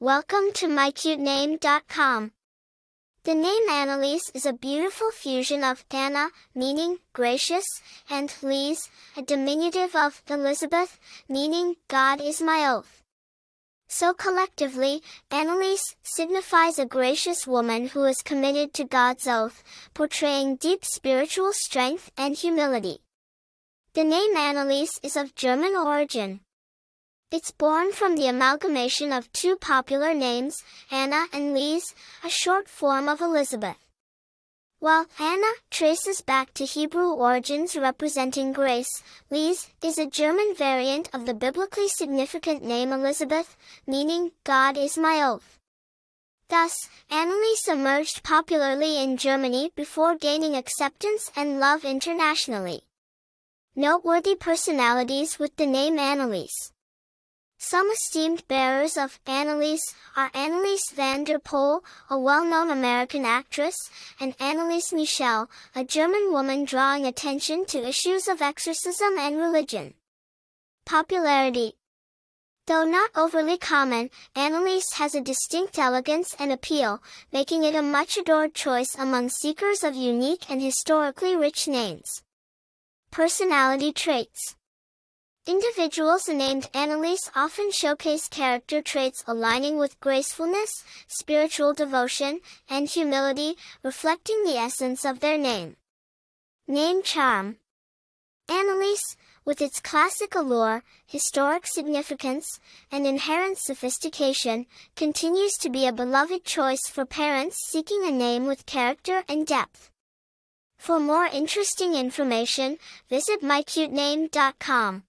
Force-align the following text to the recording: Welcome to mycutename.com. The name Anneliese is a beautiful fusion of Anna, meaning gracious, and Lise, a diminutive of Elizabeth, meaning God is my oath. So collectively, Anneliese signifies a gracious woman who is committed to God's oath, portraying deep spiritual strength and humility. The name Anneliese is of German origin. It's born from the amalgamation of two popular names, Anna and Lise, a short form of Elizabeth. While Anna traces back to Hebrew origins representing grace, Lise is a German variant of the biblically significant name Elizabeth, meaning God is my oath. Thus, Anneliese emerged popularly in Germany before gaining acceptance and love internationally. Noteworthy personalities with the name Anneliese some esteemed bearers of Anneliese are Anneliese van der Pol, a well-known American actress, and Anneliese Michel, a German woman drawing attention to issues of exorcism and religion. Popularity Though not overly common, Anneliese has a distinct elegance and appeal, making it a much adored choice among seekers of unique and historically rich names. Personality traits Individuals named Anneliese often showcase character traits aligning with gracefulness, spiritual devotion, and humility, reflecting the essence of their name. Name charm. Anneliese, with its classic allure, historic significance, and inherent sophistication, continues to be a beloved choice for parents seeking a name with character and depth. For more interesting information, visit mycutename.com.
Welcome 0.00 0.52
to 0.54 0.68
mycutename.com. 0.68 2.30
The 3.24 3.34
name 3.34 3.68
Anneliese 3.68 4.30
is 4.32 4.46
a 4.46 4.52
beautiful 4.52 5.10
fusion 5.10 5.64
of 5.64 5.84
Anna, 5.90 6.28
meaning 6.54 6.98
gracious, 7.12 7.64
and 8.08 8.32
Lise, 8.40 8.90
a 9.16 9.22
diminutive 9.22 9.96
of 9.96 10.22
Elizabeth, 10.30 11.00
meaning 11.28 11.74
God 11.88 12.20
is 12.20 12.40
my 12.40 12.64
oath. 12.72 13.02
So 13.88 14.14
collectively, 14.14 15.02
Anneliese 15.32 15.96
signifies 16.04 16.78
a 16.78 16.86
gracious 16.86 17.44
woman 17.44 17.88
who 17.88 18.04
is 18.04 18.22
committed 18.22 18.72
to 18.74 18.84
God's 18.84 19.26
oath, 19.26 19.64
portraying 19.94 20.58
deep 20.58 20.84
spiritual 20.84 21.50
strength 21.52 22.12
and 22.16 22.36
humility. 22.36 23.00
The 23.94 24.04
name 24.04 24.36
Anneliese 24.36 25.00
is 25.02 25.16
of 25.16 25.34
German 25.34 25.74
origin. 25.74 26.42
It's 27.30 27.50
born 27.50 27.92
from 27.92 28.16
the 28.16 28.26
amalgamation 28.26 29.12
of 29.12 29.30
two 29.32 29.56
popular 29.56 30.14
names, 30.14 30.64
Anna 30.90 31.26
and 31.30 31.52
Lise, 31.52 31.94
a 32.24 32.30
short 32.30 32.70
form 32.70 33.06
of 33.06 33.20
Elizabeth. 33.20 33.76
While 34.78 35.04
Anna 35.20 35.52
traces 35.70 36.22
back 36.22 36.54
to 36.54 36.64
Hebrew 36.64 37.10
origins 37.10 37.76
representing 37.76 38.54
grace, 38.54 39.02
Lise 39.28 39.68
is 39.84 39.98
a 39.98 40.06
German 40.06 40.54
variant 40.56 41.10
of 41.14 41.26
the 41.26 41.34
biblically 41.34 41.88
significant 41.88 42.64
name 42.64 42.94
Elizabeth, 42.94 43.58
meaning 43.86 44.32
God 44.44 44.78
is 44.78 44.96
my 44.96 45.22
oath. 45.22 45.58
Thus, 46.48 46.88
Anneliese 47.10 47.68
emerged 47.68 48.22
popularly 48.22 49.02
in 49.02 49.18
Germany 49.18 49.70
before 49.76 50.16
gaining 50.16 50.56
acceptance 50.56 51.30
and 51.36 51.60
love 51.60 51.84
internationally. 51.84 52.84
Noteworthy 53.76 54.34
personalities 54.34 55.38
with 55.38 55.54
the 55.56 55.66
name 55.66 55.98
Anneliese 55.98 56.72
some 57.58 57.90
esteemed 57.90 58.46
bearers 58.46 58.96
of 58.96 59.18
Anneliese 59.26 59.94
are 60.16 60.30
Anneliese 60.30 60.92
van 60.94 61.24
der 61.24 61.40
Pol, 61.40 61.84
a 62.08 62.18
well-known 62.18 62.70
American 62.70 63.24
actress, 63.24 63.76
and 64.20 64.38
Anneliese 64.38 64.92
Michel, 64.92 65.50
a 65.74 65.84
German 65.84 66.32
woman 66.32 66.64
drawing 66.64 67.04
attention 67.04 67.66
to 67.66 67.86
issues 67.86 68.28
of 68.28 68.40
exorcism 68.40 69.18
and 69.18 69.36
religion. 69.36 69.94
Popularity 70.86 71.74
Though 72.66 72.84
not 72.84 73.10
overly 73.16 73.58
common, 73.58 74.10
Anneliese 74.36 74.94
has 74.94 75.14
a 75.14 75.20
distinct 75.20 75.78
elegance 75.78 76.36
and 76.38 76.52
appeal, 76.52 77.02
making 77.32 77.64
it 77.64 77.74
a 77.74 77.82
much 77.82 78.16
adored 78.16 78.54
choice 78.54 78.94
among 78.94 79.30
seekers 79.30 79.82
of 79.82 79.96
unique 79.96 80.48
and 80.48 80.62
historically 80.62 81.34
rich 81.34 81.66
names. 81.66 82.22
Personality 83.10 83.90
traits 83.90 84.54
Individuals 85.48 86.28
named 86.28 86.70
Anneliese 86.74 87.30
often 87.34 87.70
showcase 87.72 88.28
character 88.28 88.82
traits 88.82 89.24
aligning 89.26 89.78
with 89.78 89.98
gracefulness, 89.98 90.84
spiritual 91.06 91.72
devotion, 91.72 92.40
and 92.68 92.86
humility, 92.86 93.56
reflecting 93.82 94.44
the 94.44 94.58
essence 94.58 95.06
of 95.06 95.20
their 95.20 95.38
name. 95.38 95.76
Name 96.66 97.02
charm. 97.02 97.56
Anneliese, 98.46 99.16
with 99.46 99.62
its 99.62 99.80
classic 99.80 100.34
allure, 100.34 100.82
historic 101.06 101.66
significance, 101.66 102.60
and 102.92 103.06
inherent 103.06 103.56
sophistication, 103.56 104.66
continues 104.96 105.54
to 105.54 105.70
be 105.70 105.86
a 105.86 105.92
beloved 105.92 106.44
choice 106.44 106.86
for 106.90 107.06
parents 107.06 107.56
seeking 107.70 108.04
a 108.04 108.10
name 108.10 108.46
with 108.46 108.66
character 108.66 109.24
and 109.30 109.46
depth. 109.46 109.90
For 110.76 111.00
more 111.00 111.24
interesting 111.24 111.94
information, 111.94 112.76
visit 113.08 113.40
mycutename.com. 113.40 115.04